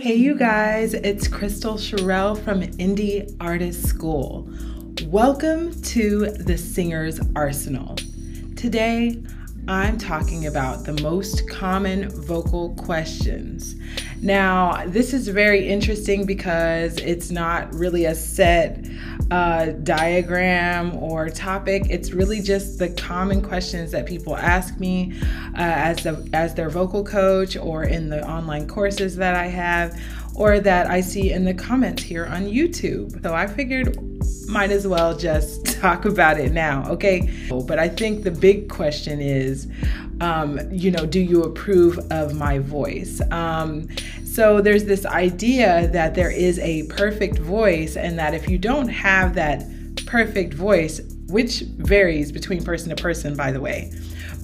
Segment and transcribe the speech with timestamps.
[0.00, 4.48] Hey, you guys, it's Kristal Cherelle from Indie Artist School.
[5.04, 7.94] Welcome to the Singer's Arsenal.
[8.56, 9.22] Today,
[9.68, 13.76] I'm talking about the most common vocal questions.
[14.22, 18.84] Now, this is very interesting because it's not really a set
[19.30, 21.84] uh, diagram or topic.
[21.90, 25.12] It's really just the common questions that people ask me
[25.54, 30.00] uh, as the, as their vocal coach or in the online courses that I have
[30.34, 33.22] or that I see in the comments here on YouTube.
[33.22, 34.15] So I figured
[34.48, 37.30] might as well just talk about it now, okay?
[37.66, 39.68] But I think the big question is,
[40.20, 43.20] um, you know, do you approve of my voice?
[43.30, 43.88] Um,
[44.24, 48.88] so there's this idea that there is a perfect voice, and that if you don't
[48.88, 49.64] have that
[50.06, 53.92] perfect voice, which varies between person to person, by the way,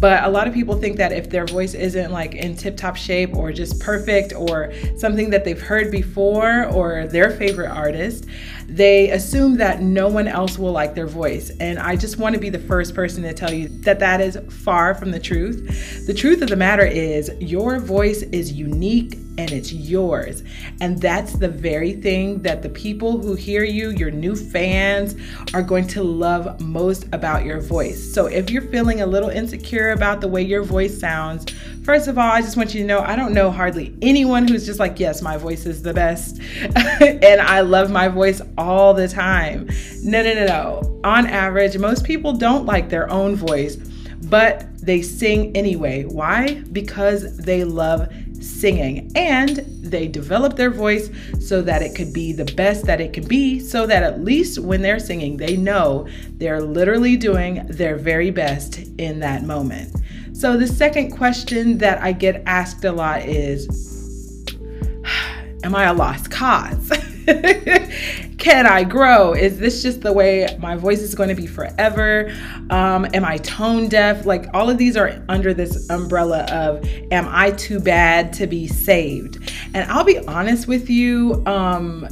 [0.00, 2.96] but a lot of people think that if their voice isn't like in tip top
[2.96, 8.26] shape or just perfect or something that they've heard before or their favorite artist,
[8.68, 11.50] they assume that no one else will like their voice.
[11.60, 14.38] And I just want to be the first person to tell you that that is
[14.50, 16.06] far from the truth.
[16.06, 20.42] The truth of the matter is, your voice is unique and it's yours.
[20.80, 25.14] And that's the very thing that the people who hear you, your new fans,
[25.54, 28.12] are going to love most about your voice.
[28.12, 31.50] So if you're feeling a little insecure about the way your voice sounds,
[31.84, 34.66] first of all, I just want you to know I don't know hardly anyone who's
[34.66, 36.40] just like, yes, my voice is the best.
[37.00, 39.68] and I love my voice all the time.
[40.02, 41.00] No, no, no, no.
[41.04, 46.04] On average, most people don't like their own voice, but they sing anyway.
[46.04, 46.62] Why?
[46.72, 48.08] Because they love
[48.48, 49.10] singing.
[49.14, 49.58] And
[49.90, 53.60] they develop their voice so that it could be the best that it can be
[53.60, 58.78] so that at least when they're singing they know they're literally doing their very best
[58.98, 59.94] in that moment.
[60.32, 64.44] So the second question that i get asked a lot is
[65.64, 66.90] am i a lost cause
[68.46, 69.32] Can I grow?
[69.32, 72.32] Is this just the way my voice is going to be forever?
[72.70, 74.24] Um, am I tone deaf?
[74.24, 78.68] Like all of these are under this umbrella of am I too bad to be
[78.68, 79.52] saved?
[79.74, 82.06] And I'll be honest with you, um,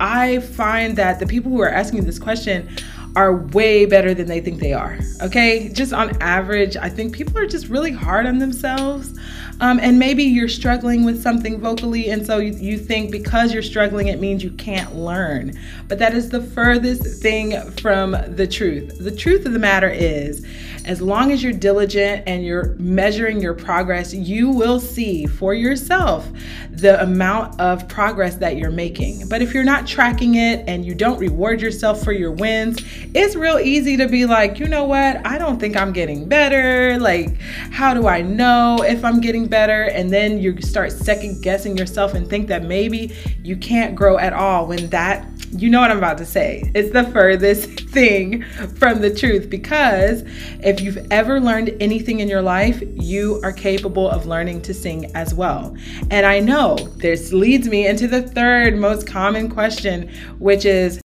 [0.00, 2.74] I find that the people who are asking this question
[3.16, 4.98] are way better than they think they are.
[5.22, 9.18] Okay, just on average, I think people are just really hard on themselves.
[9.58, 13.62] Um, and maybe you're struggling with something vocally, and so you, you think because you're
[13.62, 15.58] struggling, it means you can't learn.
[15.88, 18.98] But that is the furthest thing from the truth.
[19.00, 20.46] The truth of the matter is,
[20.86, 26.30] as long as you're diligent and you're measuring your progress, you will see for yourself
[26.70, 29.28] the amount of progress that you're making.
[29.28, 32.78] But if you're not tracking it and you don't reward yourself for your wins,
[33.14, 35.26] it's real easy to be like, you know what?
[35.26, 36.98] I don't think I'm getting better.
[36.98, 41.76] Like, how do I know if I'm getting better and then you start second guessing
[41.76, 45.90] yourself and think that maybe you can't grow at all when that you know what
[45.90, 46.70] I'm about to say.
[46.74, 48.42] It's the furthest thing
[48.76, 50.22] from the truth because
[50.60, 55.10] if you've ever learned anything in your life, you are capable of learning to sing
[55.14, 55.76] as well.
[56.10, 60.08] And I know this leads me into the third most common question,
[60.38, 61.00] which is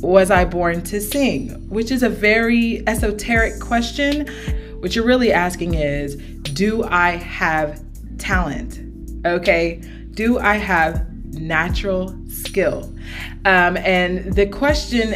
[0.00, 1.50] Was I born to sing?
[1.68, 4.28] Which is a very esoteric question.
[4.80, 6.16] What you're really asking is
[6.54, 7.82] do I have
[8.18, 8.80] talent?
[9.26, 9.82] Okay.
[10.12, 11.06] Do I have
[11.38, 12.92] natural skill?
[13.44, 15.14] Um, and the question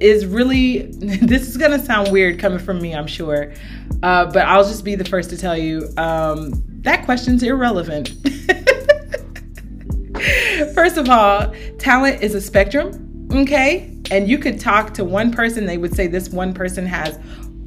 [0.00, 0.82] is really,
[1.22, 3.52] this is going to sound weird coming from me, I'm sure.
[4.02, 8.14] Uh, but I'll just be the first to tell you um, that question's irrelevant.
[10.74, 13.98] First of all, talent is a spectrum, okay?
[14.10, 17.18] And you could talk to one person, they would say this one person has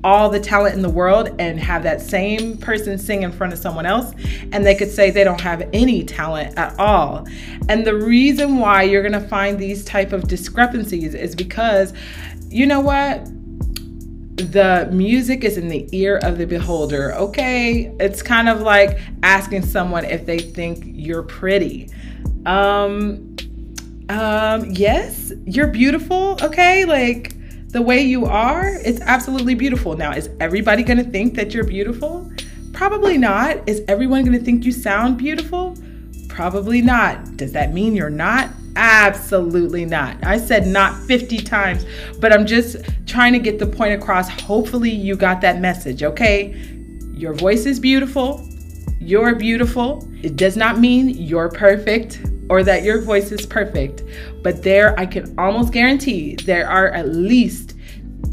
[0.04, 3.60] all the talent in the world and have that same person sing in front of
[3.60, 4.14] someone else
[4.52, 7.28] and they could say they don't have any talent at all.
[7.68, 11.94] And the reason why you're going to find these type of discrepancies is because
[12.50, 13.26] you know what?
[14.38, 17.92] The music is in the ear of the beholder okay?
[18.00, 21.90] It's kind of like asking someone if they think you're pretty.
[22.46, 23.36] Um
[24.10, 26.86] um yes you're beautiful okay?
[26.86, 27.37] Like
[27.78, 29.96] the way you are, it's absolutely beautiful.
[29.96, 32.28] Now, is everybody gonna think that you're beautiful?
[32.74, 33.70] Probably not.
[33.70, 35.78] Is everyone gonna think you sound beautiful?
[36.28, 37.38] Probably not.
[37.38, 38.50] Does that mean you're not?
[38.76, 40.18] Absolutely not.
[40.26, 41.86] I said not 50 times,
[42.20, 44.28] but I'm just trying to get the point across.
[44.42, 46.56] Hopefully, you got that message, okay?
[47.14, 48.44] Your voice is beautiful.
[49.00, 50.10] You're beautiful.
[50.24, 54.04] It does not mean you're perfect or that your voice is perfect,
[54.44, 57.76] but there I can almost guarantee there are at least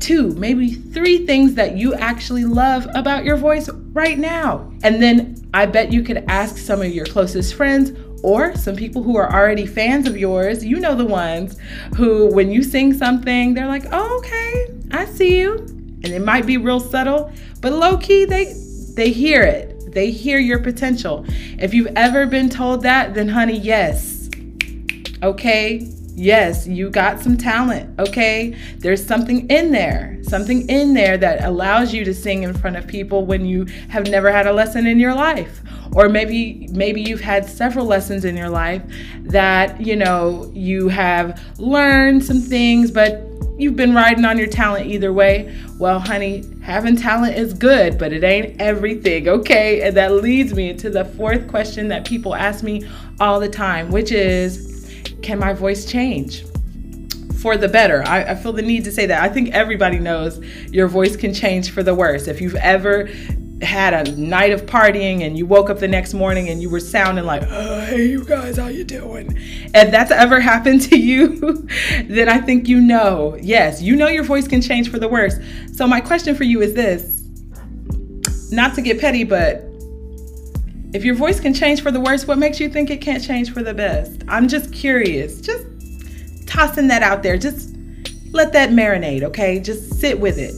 [0.00, 4.70] two, maybe three things that you actually love about your voice right now.
[4.82, 9.02] And then I bet you could ask some of your closest friends or some people
[9.02, 10.64] who are already fans of yours.
[10.64, 11.58] You know the ones
[11.96, 15.58] who, when you sing something, they're like, oh, okay, I see you.
[15.58, 18.54] And it might be real subtle, but low key, they,
[18.94, 19.73] they hear it.
[19.94, 21.24] They hear your potential.
[21.58, 24.28] If you've ever been told that, then honey, yes.
[25.22, 28.56] Okay, Yes, you got some talent, okay?
[28.78, 32.86] There's something in there, something in there that allows you to sing in front of
[32.86, 35.60] people when you have never had a lesson in your life.
[35.92, 38.82] Or maybe maybe you've had several lessons in your life
[39.22, 44.86] that, you know, you have learned some things but you've been riding on your talent
[44.86, 45.54] either way.
[45.78, 49.82] Well, honey, having talent is good, but it ain't everything, okay?
[49.82, 52.88] And that leads me to the fourth question that people ask me
[53.20, 54.72] all the time, which is
[55.22, 56.44] can my voice change?
[57.40, 58.02] For the better.
[58.06, 59.22] I, I feel the need to say that.
[59.22, 60.38] I think everybody knows
[60.72, 62.26] your voice can change for the worse.
[62.26, 63.08] If you've ever
[63.64, 66.80] had a night of partying and you woke up the next morning and you were
[66.80, 69.36] sounding like, oh, hey, you guys, how you doing?
[69.74, 71.36] If that's ever happened to you,
[72.04, 73.36] then I think you know.
[73.40, 75.36] Yes, you know your voice can change for the worse.
[75.72, 77.22] So my question for you is this,
[78.52, 79.62] not to get petty, but
[80.94, 83.52] if your voice can change for the worse, what makes you think it can't change
[83.52, 84.22] for the best?
[84.28, 85.40] I'm just curious.
[85.40, 85.66] Just
[86.46, 87.36] tossing that out there.
[87.36, 87.74] Just
[88.30, 89.58] let that marinate, okay?
[89.58, 90.54] Just sit with it.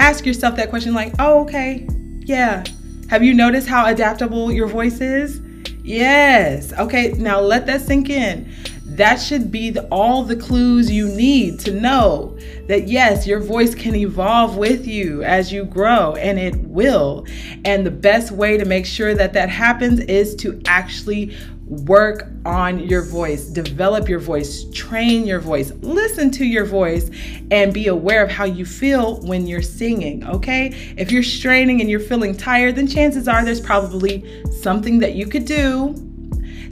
[0.00, 1.86] Ask yourself that question like, oh, okay,
[2.24, 2.64] yeah.
[3.10, 5.40] Have you noticed how adaptable your voice is?
[5.82, 6.72] Yes.
[6.72, 8.52] Okay, now let that sink in
[8.96, 12.36] that should be the, all the clues you need to know
[12.68, 17.26] that yes, your voice can evolve with you as you grow, and it will.
[17.64, 22.78] And the best way to make sure that that happens is to actually work on
[22.78, 27.10] your voice, develop your voice, train your voice, listen to your voice,
[27.50, 30.26] and be aware of how you feel when you're singing.
[30.26, 30.94] Okay?
[30.96, 35.26] If you're straining and you're feeling tired, then chances are there's probably something that you
[35.26, 35.94] could do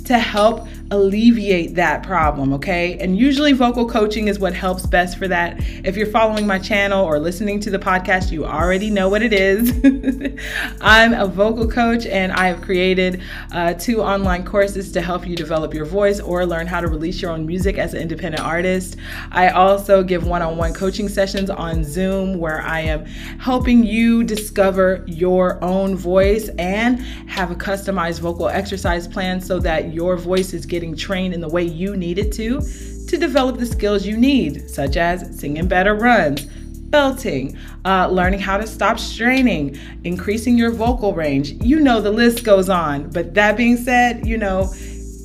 [0.05, 2.99] to help alleviate that problem, okay?
[2.99, 5.57] And usually vocal coaching is what helps best for that.
[5.85, 9.33] If you're following my channel or listening to the podcast, you already know what it
[9.33, 9.71] is.
[10.83, 13.23] I'm a vocal coach and I have created
[13.53, 17.23] uh, two online courses to help you develop your voice or learn how to release
[17.23, 18.97] your own music as an independent artist.
[19.31, 23.07] I also give one on one coaching sessions on Zoom where I am
[23.39, 27.01] helping you discover your own voice and
[27.31, 31.41] have a customized vocal exercise plan so that your voice is getting getting trained in
[31.41, 32.61] the way you need it to
[33.07, 36.45] to develop the skills you need, such as singing better runs,
[36.91, 41.53] belting, uh, learning how to stop straining, increasing your vocal range.
[41.63, 43.11] You know, the list goes on.
[43.11, 44.73] But that being said, you know,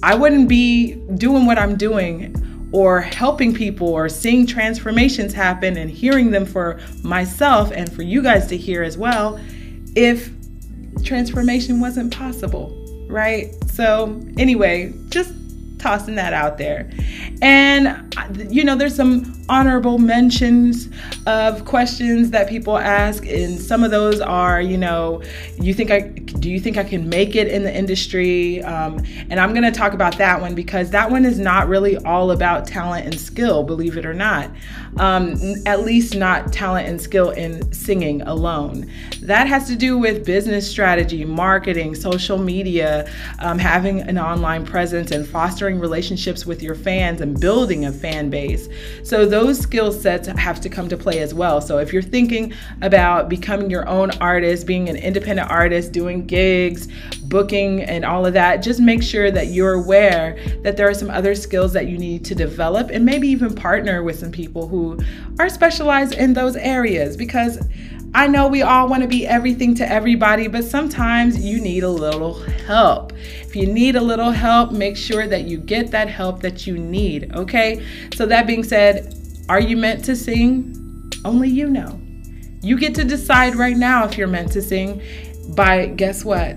[0.04, 2.36] I wouldn't be doing what I'm doing
[2.74, 8.22] or helping people or seeing transformations happen and hearing them for myself and for you
[8.22, 9.40] guys to hear as well
[9.96, 10.30] if
[11.04, 12.74] transformation wasn't possible,
[13.08, 13.54] right?
[13.78, 15.34] So, anyway, just
[15.80, 16.90] tossing that out there.
[17.42, 18.16] And,
[18.50, 20.90] you know, there's some honorable mentions
[21.26, 23.26] of questions that people ask.
[23.26, 25.22] And some of those are, you know,
[25.60, 28.62] you think I, do you think I can make it in the industry?
[28.64, 31.98] Um, and I'm going to talk about that one because that one is not really
[31.98, 34.50] all about talent and skill, believe it or not.
[34.98, 35.36] Um,
[35.66, 38.92] at least not talent and skill in singing alone.
[39.22, 43.10] That has to do with business strategy, marketing, social media,
[43.40, 48.30] um, having an online presence, and fostering relationships with your fans and building a fan
[48.30, 48.70] base.
[49.04, 51.62] So those skill sets have to come to play as well.
[51.62, 56.88] So if you're thinking about becoming your own artist, being an independent artist, doing gigs,
[57.24, 61.10] booking, and all of that, just make sure that you're aware that there are some
[61.10, 64.98] other skills that you need to develop and maybe even partner with some people who
[65.40, 67.60] are specialized in those areas because
[68.14, 71.90] I know we all want to be everything to everybody, but sometimes you need a
[71.90, 72.34] little
[72.66, 73.14] help.
[73.42, 76.78] If you need a little help, make sure that you get that help that you
[76.78, 77.86] need, okay?
[78.16, 79.16] So, that being said,
[79.50, 81.12] are you meant to sing?
[81.26, 82.00] Only you know.
[82.62, 85.02] You get to decide right now if you're meant to sing
[85.56, 86.56] by, guess what?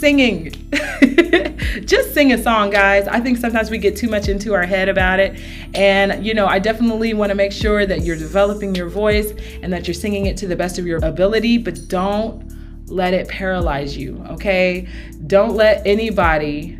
[0.00, 0.50] Singing.
[1.84, 3.06] Just sing a song, guys.
[3.06, 5.38] I think sometimes we get too much into our head about it.
[5.74, 9.70] And, you know, I definitely want to make sure that you're developing your voice and
[9.74, 12.50] that you're singing it to the best of your ability, but don't
[12.86, 14.88] let it paralyze you, okay?
[15.26, 16.78] Don't let anybody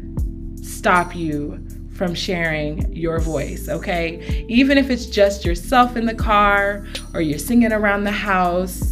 [0.63, 1.63] stop you
[1.93, 4.47] from sharing your voice, okay?
[4.49, 8.90] Even if it's just yourself in the car or you're singing around the house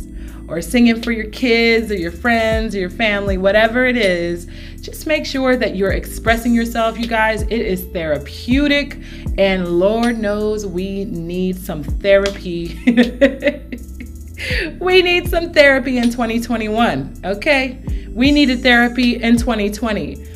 [0.49, 4.47] or singing for your kids or your friends or your family, whatever it is,
[4.81, 7.43] just make sure that you're expressing yourself, you guys.
[7.43, 8.99] It is therapeutic,
[9.37, 12.79] and Lord knows we need some therapy.
[14.81, 17.79] we need some therapy in 2021, okay?
[18.13, 20.29] We needed therapy in 2020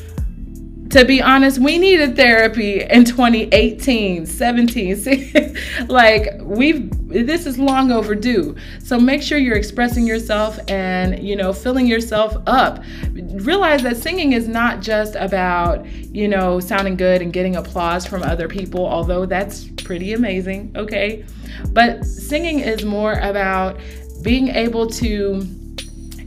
[0.93, 5.55] to be honest, we needed therapy in 2018, 17.
[5.87, 8.55] like we've this is long overdue.
[8.83, 12.83] So make sure you're expressing yourself and, you know, filling yourself up.
[13.11, 18.23] Realize that singing is not just about, you know, sounding good and getting applause from
[18.23, 21.23] other people, although that's pretty amazing, okay?
[21.69, 23.79] But singing is more about
[24.23, 25.45] being able to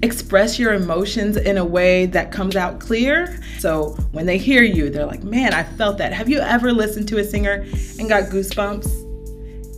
[0.03, 3.41] express your emotions in a way that comes out clear.
[3.59, 6.13] So when they hear you, they're like, man, I felt that.
[6.13, 7.65] Have you ever listened to a singer
[7.99, 9.06] and got goosebumps?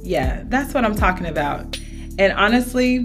[0.09, 1.79] Yeah, that's what I'm talking about.
[2.19, 3.05] And honestly,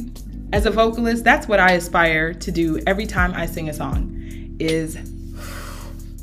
[0.54, 4.56] as a vocalist, that's what I aspire to do every time I sing a song
[4.58, 4.94] is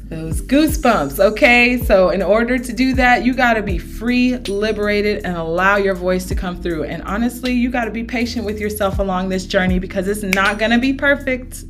[0.08, 1.76] those goosebumps, okay?
[1.76, 5.94] So, in order to do that, you got to be free, liberated, and allow your
[5.94, 6.84] voice to come through.
[6.84, 10.58] And honestly, you got to be patient with yourself along this journey because it's not
[10.70, 11.62] to be perfect.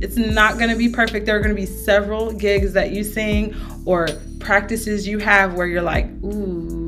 [0.00, 1.26] It's not to be perfect.
[1.26, 3.54] There are to be several gigs that you sing
[3.86, 4.08] or
[4.40, 6.81] practices you have where you're like, ooh,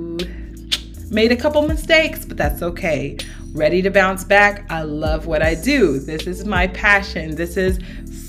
[1.14, 3.16] made a couple mistakes, but that's okay.
[3.52, 4.66] Ready to bounce back.
[4.68, 6.00] I love what I do.
[6.00, 7.36] This is my passion.
[7.36, 7.78] This is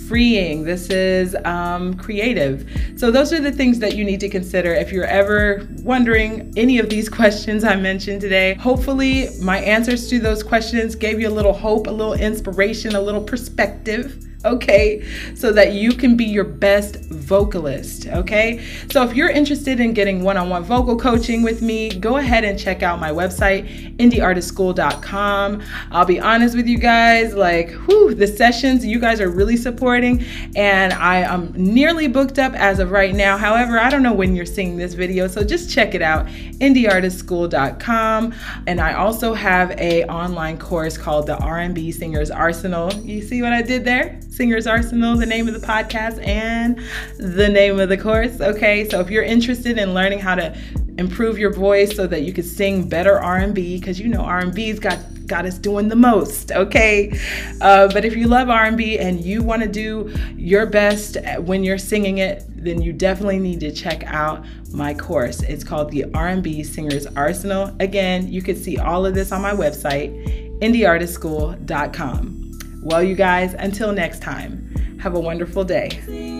[0.07, 2.69] freeing, this is um, creative.
[2.95, 6.77] So, those are the things that you need to consider if you're ever wondering any
[6.77, 8.53] of these questions I mentioned today.
[8.53, 13.01] Hopefully, my answers to those questions gave you a little hope, a little inspiration, a
[13.01, 15.03] little perspective okay?
[15.35, 18.63] So that you can be your best vocalist, okay?
[18.91, 22.43] So if you're interested in getting one on one vocal coaching with me, go ahead
[22.43, 25.63] and check out my website, indieartistschool.com.
[25.91, 30.23] I'll be honest with you guys, like, whew, the sessions you guys are really supporting,
[30.55, 33.37] and I am nearly booked up as of right now.
[33.37, 38.33] However, I don't know when you're seeing this video, so just check it out, indieartistschool.com.
[38.67, 42.93] And I also have a online course called the R&B Singers Arsenal.
[42.93, 44.19] You see what I did there?
[44.35, 46.77] Singers Arsenal, the name of the podcast, and
[47.17, 48.41] the name of the course.
[48.41, 50.53] Okay, so if you're interested in learning how to
[50.97, 54.99] improve your voice so that you can sing better R&B, because you know R&B's got
[55.25, 56.51] got us doing the most.
[56.51, 57.17] Okay,
[57.61, 61.77] uh, but if you love R&B and you want to do your best when you're
[61.77, 65.41] singing it, then you definitely need to check out my course.
[65.43, 67.73] It's called the R&B Singers Arsenal.
[67.79, 72.44] Again, you can see all of this on my website, indieartistschool.com.
[72.85, 76.34] Well, you guys, until next time, have a wonderful day.